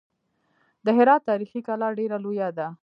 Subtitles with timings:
[0.85, 2.67] د هرات تاریخي کلا ډېره لویه ده.